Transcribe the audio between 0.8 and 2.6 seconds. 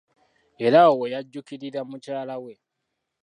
awo we yajjuukirira mukyala we.